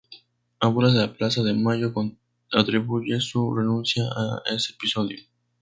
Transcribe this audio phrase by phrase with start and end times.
[0.59, 1.93] Abuelas de Plaza de Mayo
[2.53, 5.19] atribuye su renuncia a ese episodio.